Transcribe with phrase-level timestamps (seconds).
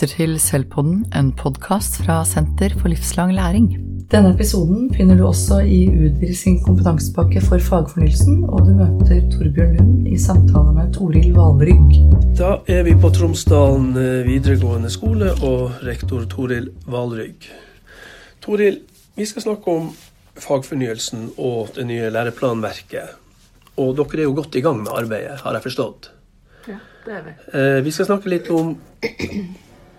[0.00, 3.66] lytter til Selvpodden, en podkast fra Senter for livslang læring.
[4.08, 9.76] Denne episoden finner du også i Udir sin kompetansepakke for fagfornyelsen, og du møter Torbjørn
[9.76, 11.92] Lund i samtale med Toril Valrygg.
[12.38, 17.50] Da er vi på Tromsdalen eh, videregående skole og rektor Toril Valrygg.
[18.40, 18.80] Toril,
[19.20, 19.94] vi skal snakke om
[20.40, 23.18] fagfornyelsen og det nye læreplanverket.
[23.76, 26.14] Og dere er jo godt i gang med arbeidet, har jeg forstått?
[26.72, 27.40] Ja, det er vi.
[27.52, 28.78] Eh, vi skal snakke litt om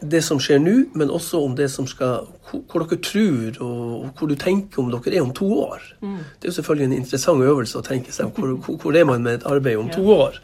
[0.02, 4.30] det som skjer nå, men også om det som skal, hvor dere tror og hvor
[4.30, 5.84] du tenker om dere er om to år.
[6.02, 9.40] Det er jo selvfølgelig en interessant øvelse å tenke seg hvor, hvor er man med
[9.40, 10.40] et arbeid om to år.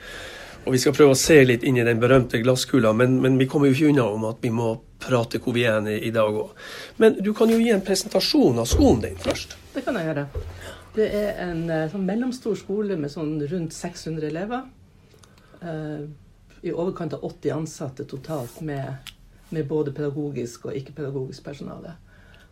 [0.67, 3.47] Og Vi skal prøve å se litt inn i den berømte glasskula, men, men vi
[3.47, 6.35] kommer jo ikke unna om at vi må prate hvor vi er i, i dag
[6.35, 6.51] òg.
[6.99, 9.55] Men du kan jo gi en presentasjon av skolen din først.
[9.73, 10.25] Det kan jeg gjøre.
[10.97, 14.65] Det er en eh, sånn mellomstor skole med sånn rundt 600 elever.
[15.61, 16.03] Uh,
[16.61, 19.13] I overkant av 80 ansatte totalt med,
[19.49, 21.95] med både pedagogisk og ikke-pedagogisk personale.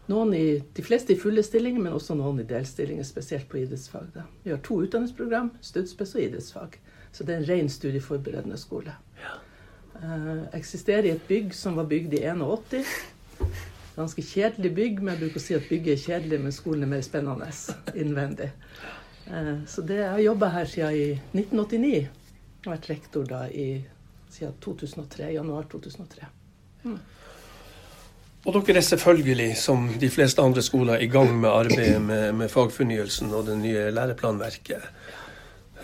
[0.07, 4.11] I, de fleste i fulle stillinger, men også noen i delstillinger, spesielt på idrettsfag.
[4.13, 4.27] Da.
[4.43, 6.77] Vi har to utdanningsprogram, studspes og idrettsfag.
[7.11, 8.93] Så det er en ren studieforberedende skole.
[10.03, 12.85] Eh, eksisterer i et bygg som var bygd i 81.
[13.95, 16.91] Ganske kjedelig bygg, men jeg bruker å si at bygget er kjedelig, men skolen er
[16.91, 17.49] mer spennende
[17.95, 18.51] innvendig.
[19.25, 21.05] Uh, så det, jeg har jobba her siden i
[21.39, 21.93] 1989.
[21.95, 23.69] Jeg har vært rektor da i,
[24.29, 26.27] siden 2003, januar 2003.
[28.45, 32.51] Og dere er selvfølgelig, som de fleste andre skoler, i gang med arbeidet med, med
[32.53, 34.85] fagfornyelsen og det nye læreplanverket.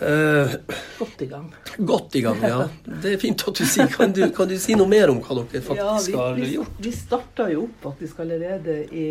[0.02, 0.54] Eh,
[0.98, 1.50] Godt i gang.
[1.78, 2.68] godt i gang, ja.
[2.86, 3.90] Det er fint at du sier.
[3.94, 6.56] Kan du, kan du si noe mer om hva dere faktisk ja, har vi, vi,
[6.56, 6.80] gjort?
[6.82, 9.06] vi starta jo opp faktisk allerede i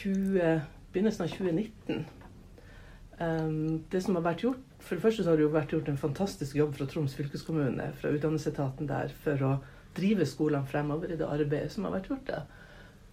[0.00, 0.58] 20,
[0.94, 2.02] begynnelsen av 2019.
[3.22, 5.88] Um, det som har vært gjort, For det første så har det jo vært gjort
[5.92, 9.52] en fantastisk jobb fra Troms fylkeskommune, fra utdanningsetaten der, for å
[9.96, 12.26] drive skolene fremover i det arbeidet som har vært gjort.
[12.28, 12.46] der.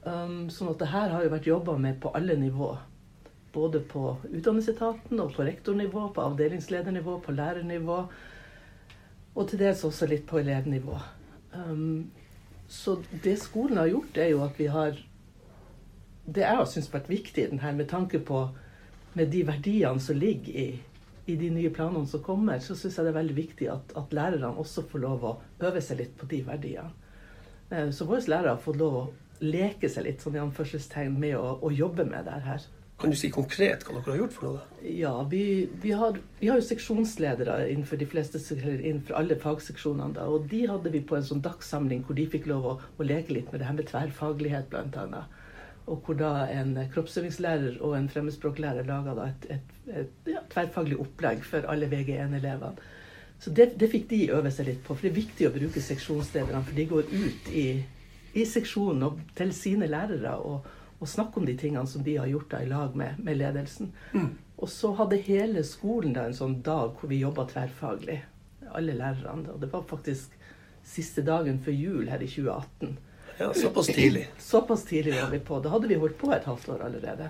[0.04, 2.72] Um, sånn at det her har jo vært jobba med på alle nivå.
[3.54, 8.00] Både på utdanningsetaten og på rektornivå, på avdelingsledernivå, på lærernivå.
[9.36, 10.98] Og til dels også litt på elevnivå.
[11.54, 12.10] Um,
[12.70, 14.98] så det skolen har gjort, er jo at vi har
[16.30, 18.50] Det jeg har syntes vært viktig i den her, med tanke på
[19.18, 20.68] med de verdiene som ligger i,
[21.30, 24.16] i de nye planene som kommer, så syns jeg det er veldig viktig at, at
[24.16, 25.38] lærerne også får lov å
[25.70, 26.92] øve seg litt på de verdiene.
[27.70, 29.08] Eh, Så våre lærere har fått lov å
[29.40, 32.66] leke seg litt sånn i anførselstegn med å, å jobbe med det her.
[33.00, 34.64] Kan du si konkret hva dere har gjort for noe?
[34.84, 35.44] Ja, vi,
[35.80, 40.18] vi, har, vi har jo seksjonsledere innenfor de fleste, innenfor alle fagseksjonene.
[40.18, 43.08] da, Og de hadde vi på en sånn dagssamling hvor de fikk lov å, å
[43.08, 45.40] leke litt med det her med tverrfaglighet, blant annet.
[45.90, 51.42] Og hvor da en kroppsøvingslærer og en fremmedspråklærer laga et, et, et ja, tverrfaglig opplegg
[51.46, 52.90] for alle VG1-elevene.
[53.40, 54.94] Så det, det fikk de øve seg litt på.
[54.94, 57.68] For det er viktig å bruke seksjonslederne, for de går ut i,
[58.36, 60.68] i seksjonen og til sine lærere og,
[61.00, 63.94] og snakker om de tingene som de har gjort da i lag med, med ledelsen.
[64.60, 68.20] Og så hadde hele skolen da en sånn dag hvor vi jobba tverrfaglig.
[68.76, 69.54] Alle lærerne.
[69.54, 70.36] Og det var faktisk
[70.86, 72.98] siste dagen før jul her i 2018.
[73.40, 74.28] Ja, Såpass tidlig.
[74.38, 75.60] Såpass tidlig var vi på.
[75.64, 77.30] Da hadde vi holdt på et halvt år allerede.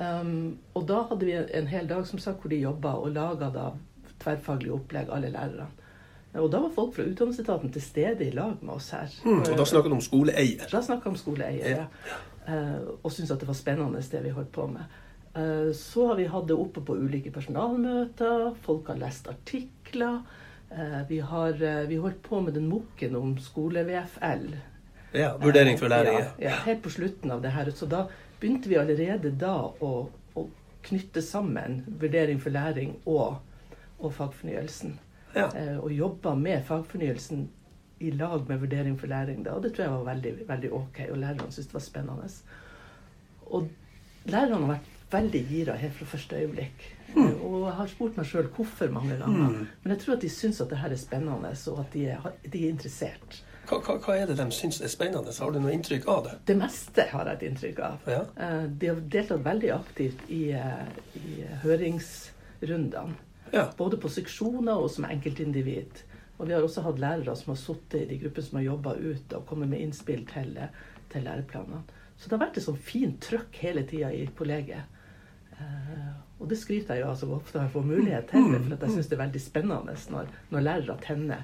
[0.00, 3.50] Um, og da hadde vi en hel dag som sagt, hvor de jobba og laga
[4.20, 5.68] tverrfaglig opplegg, alle lærerne.
[6.38, 9.08] Og da var folk fra utdanningsetaten til stede i lag med oss her.
[9.24, 10.68] Mm, og da snakka du om skoleeier.
[10.70, 12.18] Da snakka vi om skoleeier, ja.
[12.50, 15.00] Uh, og syntes at det var spennende det vi holdt på med.
[15.34, 18.52] Uh, så har vi hatt det oppe på ulike personalmøter.
[18.62, 20.20] Folk har lest artikler.
[20.70, 24.50] Uh, vi har vi holdt på med den mokken om skole-VFL.
[25.12, 26.18] Ja, Vurdering for læring.
[26.18, 27.70] Ja, ja, helt på slutten av det her.
[27.70, 28.06] Så da
[28.40, 29.94] begynte vi allerede da å,
[30.34, 30.44] å
[30.86, 33.40] knytte sammen vurdering for læring og,
[33.98, 34.98] og fagfornyelsen.
[35.34, 35.48] Ja.
[35.56, 37.48] Eh, og jobba med fagfornyelsen
[38.00, 39.44] i lag med vurdering for læring.
[39.44, 39.56] Da.
[39.58, 42.30] Og det tror jeg var veldig, veldig ok, og lærerne syntes det var spennende.
[43.46, 43.68] Og
[44.24, 46.88] lærerne har vært veldig gira helt fra første øyeblikk.
[47.14, 47.40] Mm.
[47.42, 49.54] Og jeg har spurt meg sjøl hvorfor mange ganger.
[49.82, 52.28] Men jeg tror at de syns at det her er spennende, og at de er,
[52.46, 53.40] de er interessert.
[53.70, 55.30] Hva, hva, hva er det de syns er spennende?
[55.38, 56.36] Har du noe inntrykk av det?
[56.48, 58.06] Det meste har jeg et inntrykk av.
[58.10, 58.20] Ja.
[58.46, 60.86] Eh, De har deltatt veldig aktivt i, eh,
[61.20, 63.18] i høringsrundene.
[63.52, 63.68] Ja.
[63.78, 66.04] Både på seksjoner og som enkeltindivid.
[66.38, 68.94] Og vi har også hatt lærere som har sittet i de gruppene som har jobba
[68.96, 70.54] ut og kommet med innspill til,
[71.12, 71.82] til læreplanene.
[72.16, 74.98] Så det har vært et sånn fint trøkk hele tida på leget.
[76.40, 78.94] Og det skryter jeg jo altså ofte jeg får mulighet til, det, for at jeg
[78.94, 81.42] syns det er veldig spennende når, når lærere tenner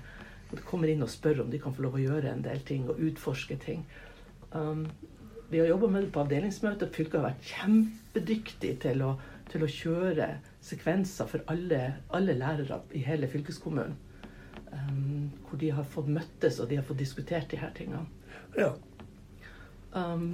[0.53, 2.87] og kommer inn og spør om de kan få lov å gjøre en del ting
[2.89, 3.83] og utforske ting.
[4.55, 4.87] Um,
[5.51, 6.91] vi har jobba med det på avdelingsmøter.
[6.95, 9.13] Fylket har vært kjempedyktig til å,
[9.51, 10.31] til å kjøre
[10.65, 11.81] sekvenser for alle,
[12.15, 13.99] alle lærere i hele fylkeskommunen.
[14.73, 18.07] Um, hvor de har fått møttes og de har fått diskutert de her tingene.
[18.59, 18.73] Ja.
[19.97, 20.25] Um,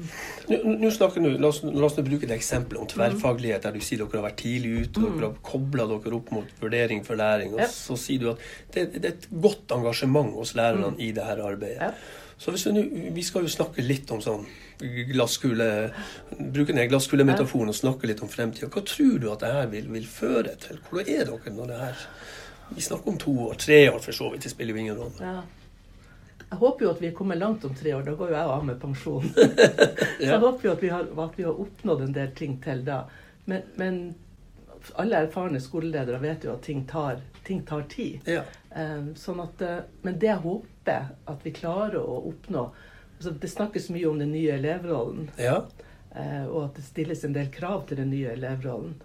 [0.51, 4.01] Nå, snakker du, La oss, la oss bruke et eksempel om tverrfaglighet, der du sier
[4.03, 7.55] dere har vært tidlig ute, og dere har kobla dere opp mot vurdering for læring.
[7.55, 7.69] Og Ja.
[7.71, 8.43] så sier du at
[8.75, 11.79] det, det er et godt engasjement hos lærerne i det her arbeidet.
[11.81, 11.93] Ja.
[12.43, 14.47] Så hvis vi, vi skal jo snakke litt om sånn
[15.13, 15.93] glasskule
[16.33, 18.67] Bruke den glasskulemetaforen og snakke litt om fremtida.
[18.67, 20.81] Hva tror du at det her vil, vil føre til?
[20.91, 22.07] Hvor er dere når det her
[22.75, 25.21] Vi snakker om to år, tre år for så vidt, det spiller jo ingen rolle.
[25.23, 25.41] ja.
[26.53, 28.03] Jeg håper jo at vi er kommet langt om tre år.
[28.05, 29.29] Da går jo jeg av med pensjon.
[30.19, 32.83] Så jeg håper jo at vi, har, at vi har oppnådd en del ting til
[32.85, 32.99] da.
[33.49, 34.01] Men, men
[35.01, 38.29] alle erfarne skoleledere vet jo at ting tar, ting tar tid.
[38.29, 38.43] Ja.
[38.75, 42.67] Eh, Sånn at, eh, men det jeg håper at vi klarer å oppnå
[43.23, 45.61] altså Det snakkes mye om den nye elevrollen, ja.
[46.11, 48.97] eh, og at det stilles en del krav til den nye elevrollen.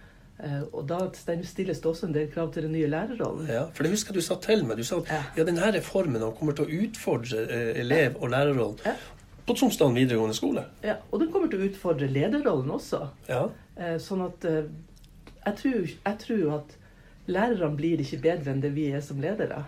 [0.43, 3.47] Eh, Og da stilles det også en del krav til den nye lærerrollen.
[3.49, 4.77] Ja, for det husker du sa til meg.
[4.77, 5.21] Du sa at Ja.
[5.37, 8.93] ja, denne reformen kommer til å utfordre eh, elev- og lærerrollen Ja.
[9.47, 10.65] på Tromsdalen videregående skole.
[10.83, 13.07] Ja, og den kommer til å utfordre lederrollen også.
[13.29, 13.47] Ja.
[13.77, 16.75] Eh, Sånn at jeg tror, jeg tror at
[17.27, 19.65] lærerne blir ikke bedre enn det vi er som ledere.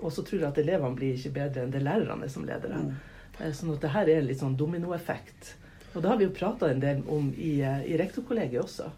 [0.00, 2.74] Og så tror jeg at elevene blir ikke bedre enn det lærerne er som ledere.
[2.82, 3.52] Mm.
[3.52, 5.54] Sånn at det her er en litt sånn dominoeffekt.
[5.94, 8.90] Og det har vi jo prata en del om i, i rektorkollegiet også.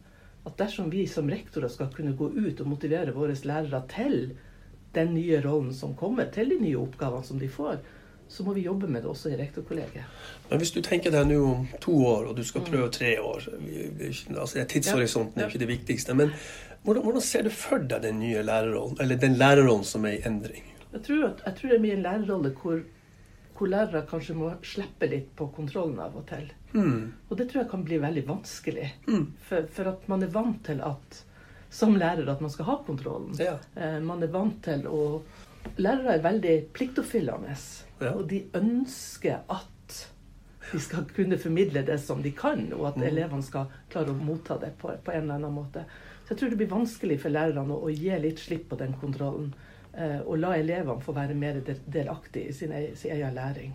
[0.45, 4.35] At dersom vi som rektorer skal kunne gå ut og motivere våre lærere til
[4.95, 7.79] den nye rollen som kommer, til de nye oppgavene som de får,
[8.29, 10.05] så må vi jobbe med det også i rektorkollegiet.
[10.51, 13.49] Men hvis du tenker deg nå om to år, og du skal prøve tre år
[14.39, 16.17] altså Tidshorisonten er ikke det viktigste.
[16.17, 16.33] Men
[16.85, 20.23] hvordan, hvordan ser du for deg den nye lærerrollen, eller den lærerrollen som er i
[20.27, 20.65] endring?
[20.93, 22.83] Jeg tror, at, jeg tror det mye en lærerrolle hvor,
[23.55, 26.49] hvor lærere kanskje må slippe litt på kontrollen av og til.
[26.75, 27.13] Mm.
[27.29, 28.89] Og det tror jeg kan bli veldig vanskelig.
[29.07, 29.29] Mm.
[29.47, 31.21] For, for at man er vant til at
[31.75, 33.35] som lærer at man skal ha kontrollen.
[33.39, 33.57] Ja.
[33.75, 35.01] Eh, man er vant til å
[35.81, 37.55] Lærere er veldig pliktoppfyllende.
[38.03, 38.11] Ja.
[38.19, 39.95] Og de ønsker at
[40.73, 43.07] de skal kunne formidle det som de kan, og at Mm.
[43.09, 45.87] elevene skal klare å motta det på, på en eller annen måte.
[46.27, 48.93] Så jeg tror det blir vanskelig for lærerne å, å gi litt slipp på den
[49.01, 49.55] kontrollen.
[49.99, 51.61] Eh, og la elevene få være mer
[51.93, 53.75] delaktige i sin, e- egen læring.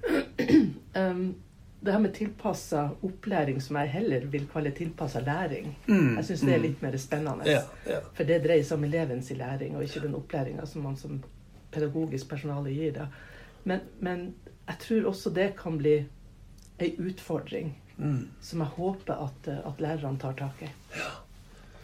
[1.00, 1.34] um,
[1.84, 6.40] det her med tilpassa opplæring, som jeg heller vil kalle tilpassa læring, Mm, jeg syns
[6.40, 6.62] det er mm.
[6.62, 7.44] litt mer spennende.
[7.50, 7.98] Ja, ja.
[8.14, 11.22] For det dreier seg om elevens læring, og ikke den opplæringa som man som
[11.72, 12.92] pedagogisk personale gir.
[12.92, 13.06] Da.
[13.64, 14.34] Men, men
[14.68, 15.96] jeg tror også det kan bli
[16.80, 18.28] ei utfordring Mm.
[18.40, 20.68] som jeg håper at, at lærerne tar tak i.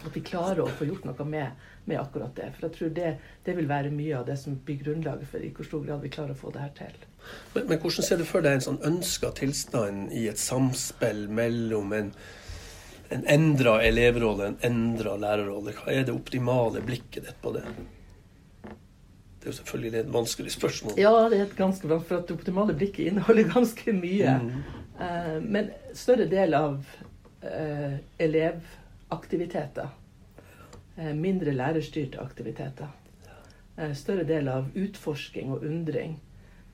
[0.04, 2.50] At de klarer å få gjort noe med, med akkurat det.
[2.54, 3.12] For jeg tror det,
[3.46, 6.12] det vil være mye av det som blir grunnlaget for i hvor stor grad vi
[6.12, 7.06] klarer å få det her til.
[7.54, 11.94] Men, men hvordan ser du for deg en sånn ønska tilstand i et samspill mellom
[11.96, 12.12] en,
[13.14, 15.74] en endra elevrolle og en endra lærerrolle?
[15.80, 17.64] Hva er det optimale blikket ditt på det?
[19.46, 20.96] Det er jo selvfølgelig et vanskelig spørsmål.
[20.98, 24.38] Ja, det er et ganske vanskelig, for at det optimale blikket inneholder ganske mye.
[24.42, 24.56] Mm.
[24.96, 26.80] Uh, men større del av
[27.44, 28.82] uh, elevaktiviteter.
[30.96, 32.88] Eh, mindre lærerstyrte aktiviteter.
[33.76, 36.16] Eh, større del av utforsking og undring.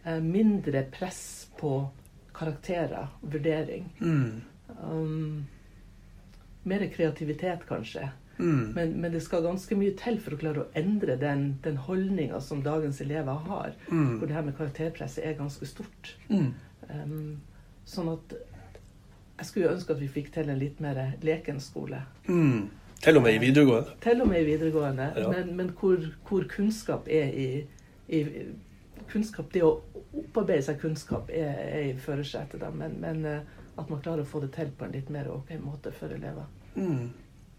[0.05, 1.89] Eh, mindre press på
[2.35, 3.93] karakterer, vurdering.
[4.01, 4.41] Mm.
[4.83, 5.47] Um,
[6.63, 8.09] mer kreativitet, kanskje.
[8.39, 8.73] Mm.
[8.75, 12.41] Men, men det skal ganske mye til for å klare å endre den, den holdninga
[12.41, 13.75] som dagens elever har.
[13.91, 14.19] Mm.
[14.19, 16.15] Hvor det her med karakterpresset er ganske stort.
[16.31, 16.55] Mm.
[16.89, 17.43] Um,
[17.85, 18.35] sånn at
[19.43, 21.99] jeg skulle jo ønske at vi fikk til en litt mer leken skole.
[22.29, 22.69] Mm.
[23.03, 23.97] Til og med i videregående.
[24.05, 25.09] Til og med i videregående.
[25.19, 25.31] Ja.
[25.33, 27.47] Men, men hvor, hvor kunnskap er i,
[28.09, 28.21] i
[29.11, 29.73] kunnskap, Det å
[30.13, 32.63] opparbeide seg kunnskap er, er i førersetet.
[32.79, 33.41] Men, men eh,
[33.75, 36.47] at man klarer å få det til på en litt mer ok måte for elever.
[36.77, 37.11] Mm.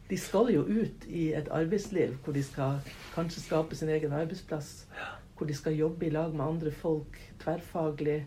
[0.07, 2.79] De skal jo ut i et arbeidsliv hvor de skal
[3.15, 4.71] kanskje skape sin egen arbeidsplass.
[5.35, 8.21] Hvor de skal jobbe i lag med andre folk, tverrfaglig.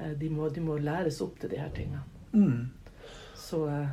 [0.00, 2.02] Eh, De må, de må læres opp til de her tingene.
[2.34, 2.66] Mm.
[3.38, 3.90] Så eh,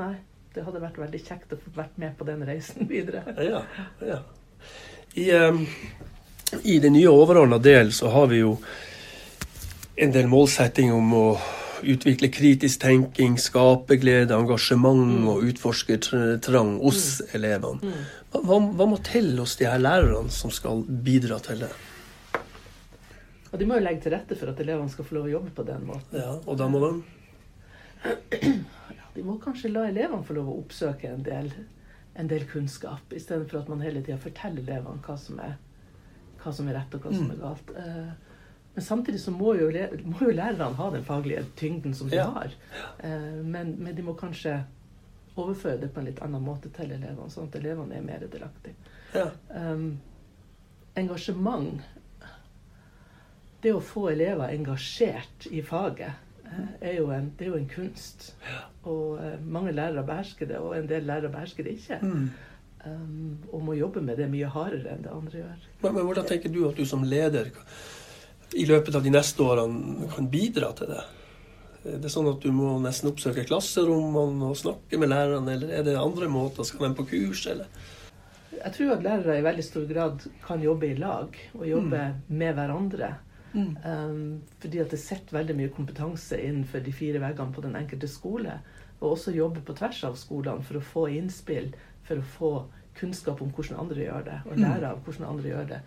[0.00, 0.14] nei,
[0.54, 3.24] det hadde vært veldig kjekt å få vært med på den reisen videre.
[3.36, 3.64] Ja,
[4.04, 4.20] ja.
[5.14, 5.66] I, um,
[6.64, 8.56] I den nye overordna del så har vi jo
[10.00, 11.26] en del målsetting om å
[11.82, 17.94] utvikle kritisk tenking, skaperglede, engasjement og utforskertrang hos elevene.
[18.32, 21.72] Hva, hva, hva må til hos de her lærerne som skal bidra til det?
[23.52, 25.50] Og de må jo legge til rette for at elevene skal få lov å jobbe
[25.58, 26.22] på den måten.
[26.22, 26.92] Ja, og da må de
[29.14, 31.50] De må kanskje la elevene få lov å oppsøke en del,
[32.16, 35.58] en del kunnskap, istedenfor at man hele tida forteller elevene hva som, er,
[36.42, 37.74] hva som er rett og hva som er galt.
[37.76, 38.12] Eh,
[38.74, 39.66] Men samtidig så må jo,
[40.08, 42.30] må jo lærerne ha den faglige tyngden som de Ja.
[42.32, 42.54] har.
[43.04, 44.62] Eh, Men, men de må kanskje
[45.36, 48.74] overføre det på en litt annen måte til elevene, sånn at elevene er mer delaktige.
[49.14, 49.26] Ja.
[49.50, 49.98] Um,
[50.96, 51.80] engasjement
[53.62, 56.12] Det å få elever engasjert i faget
[56.80, 58.32] er jo en, det er jo en kunst.
[58.82, 61.98] Og eh, mange lærere behersker det, og en del lærere behersker det ikke.
[62.02, 62.30] Mm.
[62.82, 65.66] Um, og må jobbe med det mye hardere enn det andre gjør.
[65.84, 67.52] Men, men hvordan tenker du at du som leder
[68.58, 71.04] i løpet av de neste årene kan bidra til det?
[71.82, 75.86] Er det sånn at du må nesten oppsøke klasserommene og snakke med lærerne, eller er
[75.86, 76.66] det andre måter?
[76.66, 77.70] Skal de på kurs, eller?
[78.52, 82.58] Jeg tror at lærere i veldig stor grad kan jobbe i lag og jobbe med
[82.58, 83.14] hverandre.
[83.52, 83.72] Mm.
[83.84, 88.10] Um, fordi at det sitter veldig mye kompetanse innenfor de fire veggene på den enkelte
[88.10, 88.58] skole.
[89.00, 91.72] Og også jobbe på tvers av skolene for å få innspill,
[92.06, 92.52] for å få
[92.98, 95.80] kunnskap om hvordan andre gjør det, og lære av hvordan andre gjør det.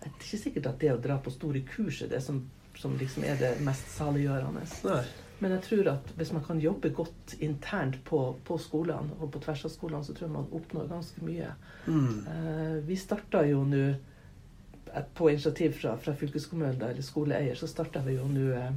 [0.00, 2.42] Det er ikke sikkert at det å dra på store kurs er det som,
[2.78, 4.64] som liksom er det mest saliggjørende.
[4.88, 5.02] Nei.
[5.40, 9.40] Men jeg tror at hvis man kan jobbe godt internt på, på skolene og på
[9.40, 11.48] tvers av skolene, så tror jeg man oppnår ganske mye.
[11.86, 12.10] Mm.
[12.28, 13.84] Uh, vi starta jo nå
[15.14, 18.70] på initiativ fra, fra fylkeskommunen eller skoleeier, så starta vi jo nå eh,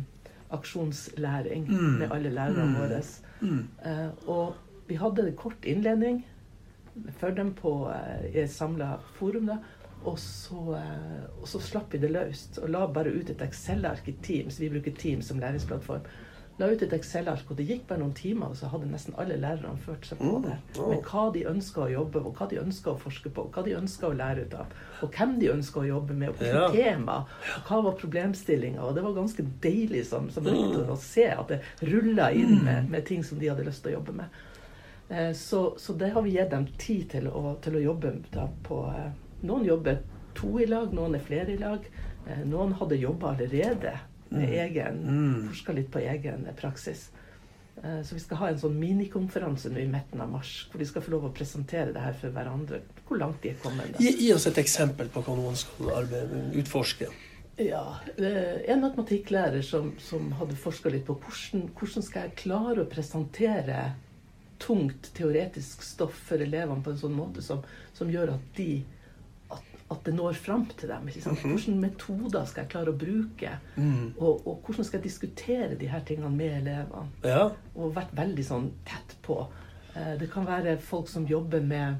[0.53, 1.99] aksjonslæring Mm.
[1.99, 2.75] med alle lærerne Mm.
[2.75, 3.01] våre.
[3.41, 3.67] Mm.
[3.85, 4.55] Eh, og
[4.87, 6.25] vi hadde en kort innledning
[7.17, 9.45] for dem på, eh, i et samla forum.
[9.47, 9.57] da,
[10.05, 14.07] og så, eh, og så slapp vi det løst og la bare ut et Excel-ark
[14.07, 14.59] i Teams.
[14.59, 16.01] Vi bruker Teams som læringsplattform.
[16.59, 19.39] La ut et Excel-ark, og det gikk bare noen timer, og så hadde nesten alle
[19.41, 20.57] lærerne ført seg på Mm, det.
[20.77, 23.63] Men hva de ønska å jobbe og hva de ønska å forske på, og hva
[23.65, 24.67] de ønska å lære ut av.
[25.01, 26.69] Og hvem de ønska å jobbe med, og hvilke Ja.
[26.71, 27.15] tema.
[27.57, 28.81] Og hva var problemstillinga.
[28.83, 32.63] Og det var ganske deilig som, som rektor å se at det rulla inn Mm.
[32.65, 34.25] med, med ting som de hadde lyst til å jobbe med.
[35.09, 38.47] Eh, Så, så det har vi gitt dem tid til å, til å jobbe da
[38.63, 39.11] på eh,
[39.43, 39.97] Noen jobber
[40.35, 41.79] to i lag, noen er flere i lag.
[42.27, 43.99] Eh, Noen hadde jobba allerede
[44.41, 45.49] egen, Mm.
[45.49, 47.09] forska litt på egen praksis.
[47.83, 50.85] Eh, Så vi skal ha en sånn minikonferanse nå i midten av mars, hvor de
[50.85, 52.81] skal få lov å presentere det her for hverandre.
[53.07, 53.97] Hvor langt de er kommet.
[53.99, 57.07] Gi, gi oss et eksempel på hva noen skal arbeide, utforske.
[57.57, 62.81] Ja, eh, En matematikklærer som, som hadde forska litt på hvordan, hvordan skal jeg klare
[62.85, 63.93] å presentere
[64.59, 67.61] tungt teoretisk stoff for elevene på en sånn måte som,
[67.93, 68.83] som gjør at de
[69.93, 71.07] at, det når fram til dem.
[71.09, 71.43] Ikke sant?
[71.45, 73.53] Hvilke metoder skal jeg klare å bruke?
[73.75, 74.13] Mm.
[74.17, 77.07] Og, og hvordan skal jeg diskutere de her tingene med elevene?
[77.23, 77.47] Ja.
[77.75, 79.39] og vært veldig sånn tett på.
[79.95, 81.97] Eh, Det kan være folk som jobber med,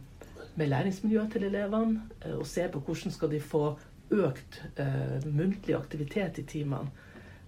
[0.55, 3.65] med læringsmiljøet til elevene, eh, og ser på hvordan skal de få
[4.13, 6.91] økt uh, muntlig aktivitet i timene,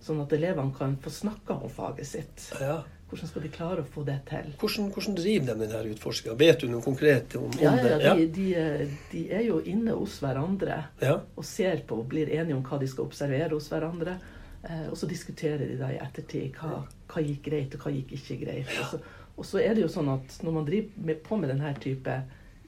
[0.02, 2.48] sånn at elevene kan få snakka om faget sitt.
[2.62, 2.80] ja.
[3.16, 4.52] Hvordan skal de klare å få det til?
[4.62, 6.36] Hvordan, hvordan driver de denne utforskinga?
[6.44, 8.14] Vet du noe konkret om, om Ja, ja, det?
[8.36, 11.18] de, de, de er jo inne hos hverandre Ja.
[11.36, 14.18] og ser på og blir enige om hva de skal observere hos hverandre.
[14.66, 18.12] Eh, og så diskuterer de da i ettertid hva, hva gikk greit, og hva gikk
[18.20, 18.72] ikke greit.
[18.82, 19.00] Og så,
[19.38, 22.20] og så er det jo sånn at når man driver med, på med denne type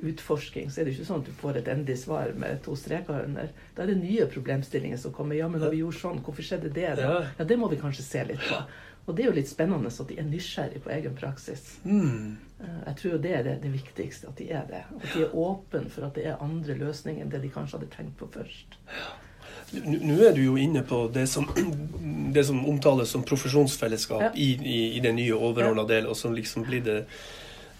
[0.06, 3.24] utforsking, så er det ikke sånn at du får et endelig svar med to streker
[3.25, 3.48] under.
[3.74, 5.34] Da er det nye problemstillinger som kommer.
[5.39, 6.92] Ja, men når vi gjorde sånn, hvorfor skjedde det?
[7.00, 7.08] da?
[7.08, 7.24] Ja.
[7.39, 8.60] Ja, det må vi kanskje se litt på.
[9.08, 11.78] Og det er jo litt spennende at de er nysgjerrige på egen praksis.
[11.84, 12.38] Mm.
[12.60, 14.82] Eh, Jeg tror jo det er det, det viktigste, at de er det.
[15.02, 17.90] At de er åpne for at det er andre løsninger enn det de kanskje hadde
[17.96, 18.78] tenkt på først.
[19.74, 21.48] Nå er du jo inne på det som,
[22.36, 24.32] det som omtales som profesjonsfellesskap Ja.
[24.36, 27.02] i, i, i den nye overordna delen, og som liksom blir det,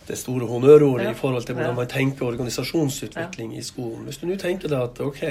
[0.07, 1.12] det store honnørordet Ja.
[1.12, 4.03] i forhold til hvordan man tenker organisasjonsutvikling i skolen.
[4.07, 5.24] Hvis du nå tenker deg at ok,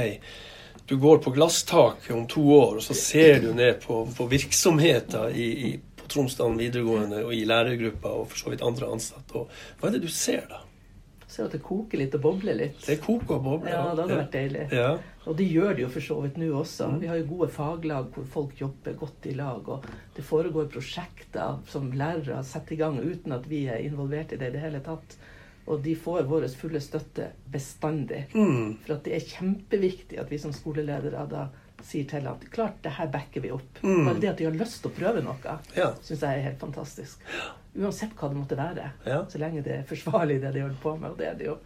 [0.89, 5.33] du går på glasstaket om to år, og så ser du ned på, på virksomheter
[5.35, 5.71] i, i,
[6.07, 9.43] på Tromsdalen videregående og i lærergruppa og for så vidt andre ansatte.
[9.43, 10.63] Og hva er det du ser da?
[11.27, 12.79] Ser at det koker litt og bobler litt.
[12.87, 13.73] Det koker og bobler.
[13.75, 14.67] Ja, det hadde vært deilig.
[14.79, 14.91] Ja.
[15.27, 16.87] Og det gjør det jo for så vidt nå også.
[16.93, 17.01] Mm.
[17.03, 19.73] Vi har jo gode faglag hvor folk jobber godt i lag.
[19.75, 24.37] Og det foregår prosjekter som lærere har satt i gang uten at vi er involvert
[24.37, 25.19] i det i det hele tatt.
[25.67, 28.29] Og de får vår fulle støtte bestandig.
[28.31, 28.79] Mm.
[28.87, 31.49] For at det er kjempeviktig at vi som skoleledere da
[31.85, 33.83] sier til at klart, det her backer vi opp.
[33.83, 34.05] Mm.
[34.07, 35.93] Bare det at de har lyst til å prøve noe, Ja.
[36.03, 37.19] syns jeg er helt fantastisk.
[37.77, 38.91] Uansett hva det måtte være.
[39.05, 39.25] Ja.
[39.29, 41.59] Så lenge det er forsvarlig, det de holder på med, og det er det jo,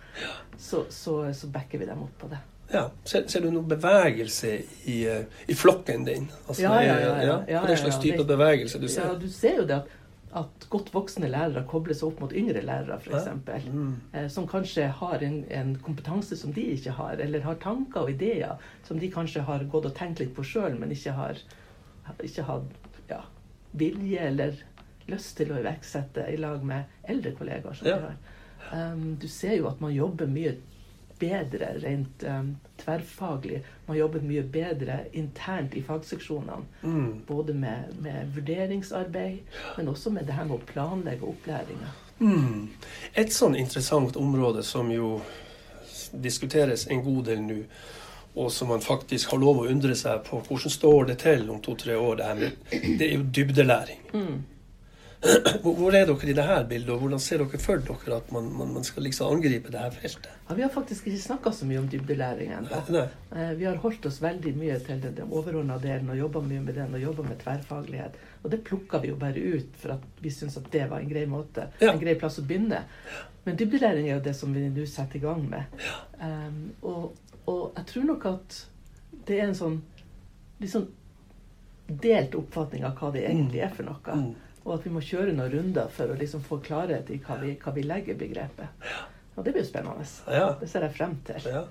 [0.58, 2.38] så, så, så backer vi dem opp på det.
[2.72, 2.84] Ja.
[3.04, 4.50] Ser, ser du noen bevegelse
[4.86, 6.28] i, eh, i flokken din?
[6.46, 7.62] Altså, Ja, ja, ja, ja.
[7.64, 9.96] Hva slags type bevegelse du Ja, du ser jo det at,
[10.32, 13.64] at godt voksne lærere kobler seg opp mot yngre lærere, f.eks.
[13.66, 13.94] Mm.
[14.14, 18.12] Eh, som kanskje har en, en kompetanse som de ikke har, eller har tanker og
[18.12, 21.40] ideer som de kanskje har gått og tenkt litt på sjøl, men ikke har
[22.22, 23.20] ikke hatt ja,
[23.72, 24.62] vilje eller
[25.10, 27.74] lyst til å iverksette i lag med eldre kollegaer.
[27.74, 27.96] som Ja.
[27.96, 28.36] de har.
[28.70, 30.54] Um, du ser jo at man jobber mye
[31.20, 33.60] bedre rent um, tverrfaglig.
[33.86, 36.64] Man jobber mye bedre internt i fagseksjonene.
[36.82, 37.10] Mm.
[37.28, 39.38] Både med, med vurderingsarbeid,
[39.76, 41.92] men også med det her med å planlegge opplæringa.
[42.20, 42.68] Mm.
[43.14, 45.18] Et sånn interessant område som jo
[46.12, 47.58] diskuteres en god del nå,
[48.40, 51.60] og som man faktisk har lov å undre seg på hvordan står det til om
[51.64, 52.16] to-tre år.
[52.20, 54.02] Det, her med, det er jo dybdelæring.
[54.14, 54.36] Mm.
[55.60, 58.70] Hvor, er dere i dette bildet, og hvordan ser dere for dere at man, man,
[58.78, 60.28] man skal liksom angripe dette feltet?
[60.48, 62.78] Ja, vi har faktisk ikke snakka så mye om dybdelæring ennå.
[63.36, 66.62] Eh, Vi har holdt oss veldig mye til den, den overordna delen og jobba mye
[66.64, 68.16] med den og jobba med tverrfaglighet.
[68.42, 71.12] Og det plukka vi jo bare ut for at vi syntes at det var en
[71.12, 71.92] grei måte, Ja.
[71.92, 72.80] en grei plass å begynne.
[73.44, 75.80] Men dybdelæring er jo det som vi nå setter i gang med.
[76.20, 77.12] Um, og,
[77.46, 78.62] og jeg tror nok at
[79.28, 79.82] det er en sånn
[80.60, 80.88] litt sånn
[81.90, 84.16] delt oppfatning av hva det egentlig er for noe.
[84.16, 84.30] Mm.
[84.64, 87.54] Og at vi må kjøre noen runder for å liksom få klarhet i hva vi,
[87.62, 88.84] hva vi legger i begrepet.
[89.36, 90.04] Og det blir jo spennende.
[90.28, 90.50] Ja.
[90.60, 91.46] Det ser jeg frem til.
[91.48, 91.62] Ja.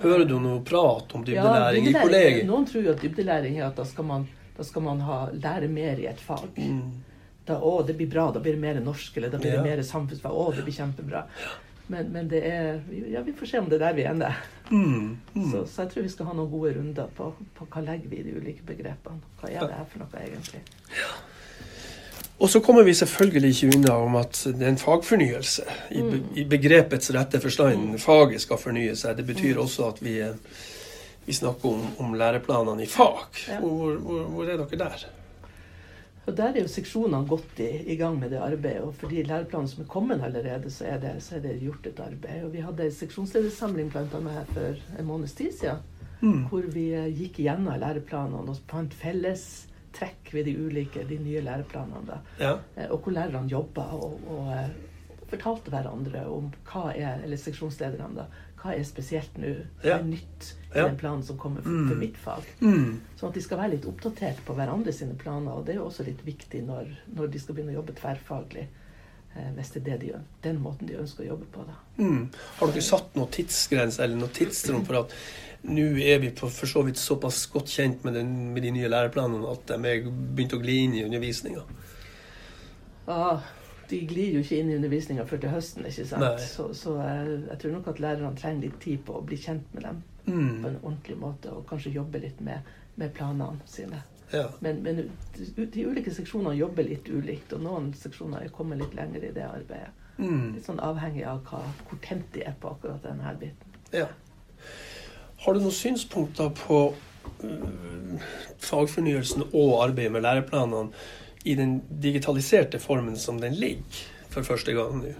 [0.00, 2.46] Hører du noe prat om Ja, dybdelæring i dybdelæring- kollegiet?
[2.48, 5.68] Noen tror jo at dybdelæring er at da skal man, da skal man ha, lære
[5.68, 6.48] mer i et fag.
[6.56, 6.92] Mm.
[7.48, 9.62] Da, å, det blir bra, da blir det mer norsk, eller da blir Ja.
[9.62, 10.32] det mer samfunnsfag.
[10.32, 11.26] Å, det blir kjempebra.
[11.88, 12.80] Men, men det er
[13.12, 14.36] Ja, vi får se om det er der vi ender.
[14.70, 15.18] Mm.
[15.34, 15.50] Mm.
[15.52, 18.16] Så, så jeg tror vi skal ha noen gode runder på, på hva legger vi
[18.20, 19.20] i de ulike begrepene.
[19.40, 20.60] Hva er det her for noe, egentlig?
[22.38, 25.62] Og så kommer vi selvfølgelig ikke unna om at det er en fagfornyelse.
[25.90, 27.96] I, be, i begrepets rette forstand.
[27.98, 29.16] Faget skal fornye seg.
[29.18, 30.20] Det betyr også at vi,
[31.26, 33.24] vi snakker om, om læreplanene i fag.
[33.58, 35.08] Hvor, hvor, hvor er dere der?
[36.28, 38.82] Og Der er jo seksjonene godt i, i gang med det arbeidet.
[38.86, 41.86] Og for de læreplanene som er kommet allerede, så er det, så er det gjort
[41.86, 42.44] et arbeid.
[42.44, 44.20] Og Vi hadde en seksjonsledersamling bl.a.
[44.30, 45.82] her for en måneds tid siden.
[46.20, 46.44] Mm.
[46.50, 51.40] Hvor vi eh, gikk gjennom læreplanene og fant felles trekk ved de ulike, de nye
[51.40, 52.06] læreplanene.
[52.06, 52.20] da.
[52.40, 52.58] Ja.
[52.76, 54.68] Eh, Og hvor lærerne jobba og, og eh,
[55.28, 58.26] fortalte hverandre om hva er, eller seksjonslederne da,
[58.58, 59.52] hva er spesielt nå,
[59.82, 61.88] hva er nytt i den planen som kommer for, Mm.
[61.88, 62.44] for mitt fag.
[62.60, 63.00] Mm.
[63.16, 65.52] Sånn at de skal være litt oppdatert på hverandre sine planer.
[65.52, 68.66] Og det er jo også litt viktig når, når de skal begynne å jobbe tverrfaglig.
[69.36, 70.22] Eh, hvis det er det de, gjør.
[70.42, 71.64] den måten de ønsker å jobbe på.
[71.68, 71.76] da.
[71.98, 72.30] Mm.
[72.60, 75.12] Har dere satt noen tidsgrense eller noe tidsrom for at
[75.68, 78.88] nå er vi på for så vidt såpass godt kjent med, den, med de nye
[78.88, 81.64] læreplanene at de er begynt å gli inn i undervisninga?
[83.08, 83.40] Ah,
[83.88, 85.86] de glir jo ikke inn i undervisninga før til høsten.
[85.88, 86.22] ikke sant?
[86.24, 86.44] Nei.
[86.44, 89.74] Så, så jeg, jeg tror nok at lærerne trenger litt tid på å bli kjent
[89.74, 90.64] med dem på Mm.
[90.68, 91.48] en ordentlig måte.
[91.56, 92.60] Og kanskje jobbe litt med,
[93.00, 94.02] med planene sine.
[94.30, 94.48] Ja.
[94.60, 99.24] Men, men de, ulike seksjonene jobber litt ulikt, og noen seksjoner er kommet litt lenger
[99.24, 99.92] i det arbeidet.
[100.18, 100.54] Mm.
[100.56, 103.76] Litt sånn avhengig av hva, hvor tent de er på akkurat denne biten.
[103.94, 104.08] ja.
[105.38, 106.78] Har du noen synspunkter på
[107.46, 108.24] øh,
[108.58, 110.90] fagfornyelsen og arbeidet med læreplanene
[111.46, 114.00] i den digitaliserte formen som den ligger
[114.32, 115.12] for første gang nå?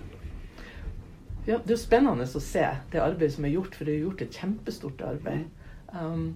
[1.46, 4.02] Ja, det er jo spennende å se det arbeidet som er gjort, for det er
[4.02, 5.46] gjort et kjempestort arbeid.
[5.94, 6.34] Um,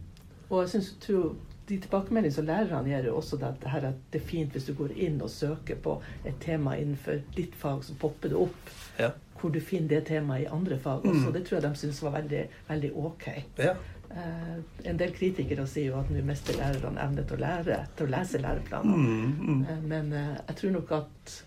[0.48, 1.34] og jeg synes, tror
[1.72, 4.92] de tilbakemeldingene som lærerne gir, er også det, at det er fint hvis du går
[5.08, 5.96] inn og søker på
[6.28, 9.10] et tema innenfor ditt fag, så popper det opp Ja.
[9.40, 11.26] hvor du finner det temaet i andre fag også.
[11.28, 11.32] Mm.
[11.32, 13.24] Det tror jeg de syns var veldig, veldig ok.
[13.58, 13.72] Ja.
[14.12, 14.58] Eh,
[14.90, 18.12] en del kritikere sier jo at nå mister lærerne evne til å lære, til å
[18.12, 18.98] lese læreplaner.
[19.00, 19.62] Mm, mm.
[19.72, 21.38] Eh, Men eh, jeg tror nok at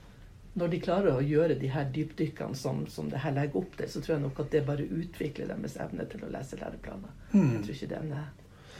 [0.55, 3.89] når de klarer å gjøre de her dypdykkene som, som det her legger opp til,
[3.91, 7.11] så tror jeg nok at det bare utvikler deres evne til å lese læreplaner.
[7.33, 7.49] Mm.
[7.53, 8.29] Jeg tror ikke den er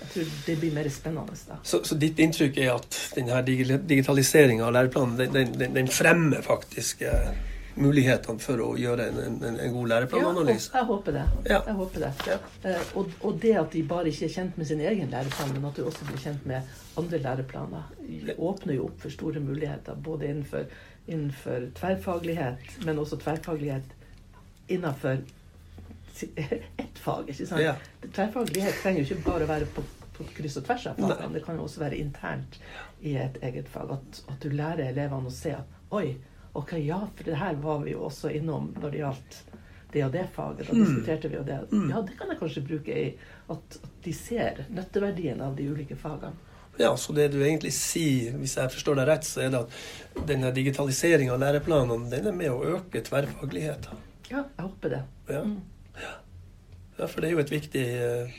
[0.02, 1.58] jeg tror det blir mer spennende da.
[1.64, 7.02] Så, så ditt inntrykk er at denne digitaliseringa av læreplanen den, den, den, fremmer faktisk
[7.08, 7.30] eh,
[7.76, 10.72] mulighetene for å gjøre en, en, en god læreplananalyse?
[10.74, 11.24] Ja, jeg håper det.
[11.50, 11.60] Ja.
[11.68, 12.12] Jeg håper det.
[12.30, 12.40] Ja.
[12.70, 15.70] Eh, og, og det at de bare ikke er kjent med sin egen læreplan, men
[15.70, 17.88] at du også blir kjent med andre læreplaner,
[18.38, 19.98] åpner jo opp for store muligheter.
[20.04, 20.68] Både innenfor,
[21.08, 23.96] innenfor tverrfaglighet, men også tverrfaglighet
[24.72, 25.20] innenfor
[26.84, 27.30] ett fag.
[27.30, 27.62] ikke sant?
[27.62, 27.76] Ja.
[28.06, 29.84] Tverrfaglighet trenger jo ikke bare være på,
[30.18, 31.34] på kryss og tvers av fagene.
[31.34, 32.60] Det kan jo også være internt
[33.02, 33.92] i et eget fag.
[33.98, 36.16] At, at du lærer elevene å se at oi,
[36.56, 39.42] ok, ja, for det her var vi jo også innom når det gjaldt
[39.96, 40.68] det og det faget.
[40.68, 40.82] Da Mm.
[40.86, 41.60] diskuterte vi jo det.
[41.92, 43.06] Ja, det kan jeg kanskje bruke i
[43.52, 46.34] at, at de ser nytteverdien av de ulike fagene.
[46.78, 50.26] Ja, så det du egentlig sier, hvis jeg forstår deg rett, så er det at
[50.28, 54.02] denne digitaliseringa av læreplanene den er med å øke tverrfagligheten.
[54.28, 55.00] Ja, jeg håper det.
[55.32, 55.44] Ja.
[55.48, 55.62] Mm.
[56.98, 58.36] Ja, for det er jo et viktig eh,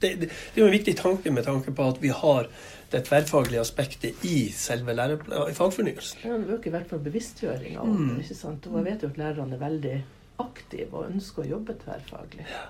[0.00, 2.48] det, det, det er jo en viktig tanke med tanke på at vi har
[2.90, 6.24] det tverrfaglige aspektet i selve i fagfornyelsen.
[6.24, 8.16] Ja, Det øker i hvert fall bevisstgjøringa Mm.
[8.20, 8.66] ikke sant?
[8.66, 9.96] Og jeg vet jo at lærerne er veldig
[10.40, 12.46] aktive og ønsker å jobbe tverrfaglig.
[12.50, 12.64] Ja.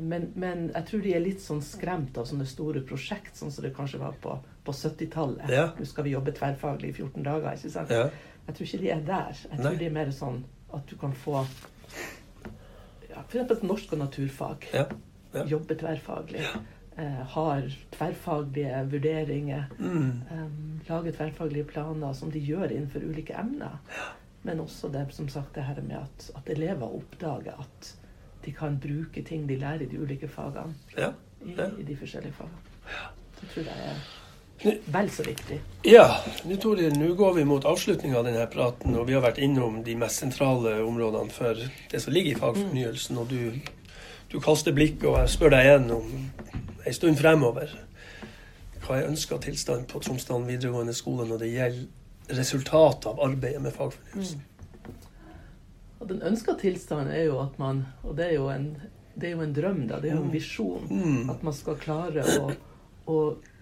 [0.00, 3.64] Men, men jeg tror de er litt sånn skremt av sånne store prosjekt, sånn som
[3.64, 5.50] det kanskje var på, på 70-tallet.
[5.52, 5.66] Ja.
[5.78, 7.56] Nå skal vi jobbe tverrfaglig i 14 dager.
[7.58, 7.92] ikke sant?
[7.92, 8.06] Ja.
[8.46, 9.42] Jeg tror ikke de er der.
[9.50, 9.78] Jeg tror Nei.
[9.82, 10.38] de er mer sånn
[10.76, 11.42] at du kan få
[13.16, 13.62] ja, f.eks.
[13.64, 14.68] norsk og naturfag.
[14.74, 14.86] Ja.
[15.34, 15.44] Ja.
[15.48, 16.44] Jobbe tverrfaglig.
[16.96, 19.66] Eh, har tverrfaglige vurderinger.
[19.78, 20.22] Mm.
[20.30, 23.78] Um, lage tverrfaglige planer som de gjør innenfor ulike emner.
[24.46, 27.90] Men også det, som sagt, det her med at, at elever oppdager at
[28.44, 31.10] de kan bruke ting de lærer i de ulike fagene, ja.
[31.44, 32.62] i, i de forskjellige fagene.
[33.40, 34.04] Det tror jeg er
[34.62, 35.60] vel så viktig.
[35.82, 36.06] Ja,
[36.44, 39.82] nå Toril, nå går vi mot avslutninga av denne praten, og vi har vært innom
[39.86, 43.20] de mest sentrale områdene for det som ligger i fagfornyelsen.
[43.20, 43.92] Og du,
[44.32, 46.16] du kaster blikk, og jeg spør deg igjen om
[46.86, 47.72] ei stund fremover.
[48.86, 53.74] Hva er ønska tilstand på Tromsdalen videregående skole når det gjelder resultatet av arbeidet med
[53.74, 54.44] fagfornyelsen?
[55.96, 58.66] Og den ønska tilstanden er jo at man Og det er jo en,
[59.16, 59.98] det er jo en drøm, da.
[60.00, 60.88] Det er jo en visjon.
[60.90, 61.30] Mm.
[61.32, 62.50] At man skal klare å,
[63.10, 63.16] å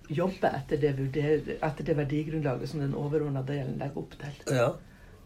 [0.09, 4.55] jobbe etter det, vurder- etter det verdigrunnlaget som den overordna delen legger opp til.
[4.57, 4.73] Ja.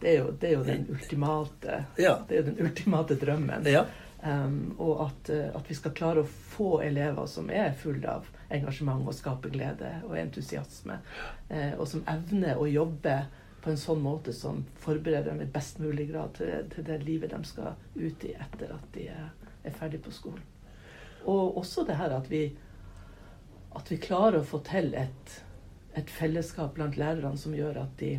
[0.00, 2.18] Det er jo, det er jo den ultimate Ja.
[2.28, 3.66] det er jo den ultimate drømmen.
[3.66, 3.84] ja.
[4.20, 8.26] Um, og at, eh, at vi skal klare å få elever som er fulle av
[8.50, 10.96] engasjement og skaperglede og entusiasme,
[11.50, 13.14] eh, og som evner å jobbe
[13.62, 17.30] på en sånn måte som forbereder dem i best mulig grad til, til det livet
[17.30, 19.30] de skal ut i etter at de er,
[19.64, 20.42] er ferdig på skolen.
[21.24, 22.56] Og også det her at vi,
[23.76, 25.34] at vi klarer å få til et,
[25.98, 28.14] et fellesskap blant lærerne som gjør at de,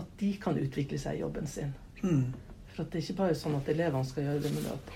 [0.00, 1.72] at de kan utvikle seg i jobben sin.
[2.02, 2.32] Mm.
[2.74, 4.92] For det er ikke bare sånn at elevene skal gjøre det, men at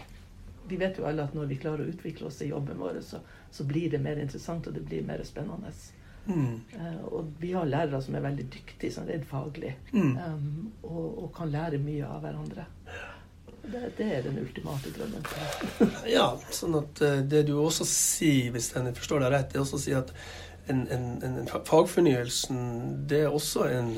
[0.69, 3.21] de vet jo alle at når vi klarer å utvikle oss i jobben vår, så,
[3.53, 5.73] så blir det mer interessant, og det blir mer spennende.
[6.25, 6.55] Mm.
[6.73, 10.15] Uh, og vi har lærere som er veldig dyktige sånn redd faglig, Mm.
[10.17, 12.65] um, og, og kan lære mye av hverandre.
[13.72, 15.24] Det, det er den ultimate drømmen.
[16.09, 19.62] Ja, sånn at eh, det du også sier, hvis jeg forstår deg rett, det er
[19.64, 20.09] også å si at
[20.72, 22.59] en, en, en, fagfornyelsen,
[23.09, 23.90] det er også en,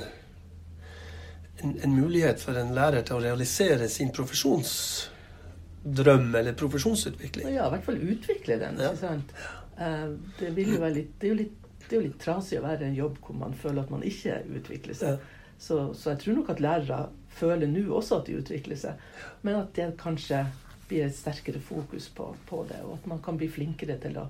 [1.62, 7.55] en, en mulighet for en lærer til å realisere sin profesjonsdrøm eller profesjonsutvikling.
[7.55, 8.74] Ja, i hvert fall utvikle den.
[8.83, 8.88] Ja.
[8.90, 9.31] ikke sant?
[9.79, 10.09] Eh,
[10.40, 13.00] det, litt, det, er jo litt, det er jo litt trasig å være i en
[13.02, 15.11] jobb hvor man føler at man ikke utvikler seg.
[15.14, 15.18] Ja.
[15.59, 18.99] Så, så jeg tror nok at lærere føler nå også at de utvikler seg,
[19.42, 20.42] men at det kanskje
[20.88, 24.27] blir et sterkere fokus på, på det, og at man kan bli flinkere til å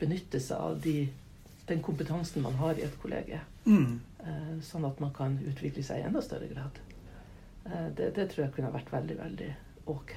[0.00, 1.08] benytte seg av de,
[1.68, 3.98] den kompetansen man har i et kollege, Mm.
[4.24, 6.78] eh, sånn at man kan utvikle seg i enda større grad.
[7.66, 9.48] Eh, det, det tror jeg kunne vært veldig, veldig
[9.92, 10.14] ok.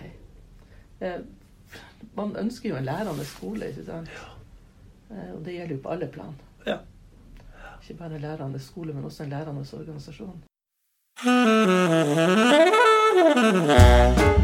[1.02, 1.18] Eh,
[2.16, 4.08] man ønsker jo en lærende skole, ikke sant?
[4.16, 4.30] Ja.
[5.34, 6.38] og det gjelder jo på alle plan.
[6.66, 6.78] Ja.
[7.82, 10.40] Ikke bare en lærende skole, men også en lærende organisasjon.
[11.24, 11.30] Ha
[11.68, 12.82] ha ha
[13.36, 14.41] ha ha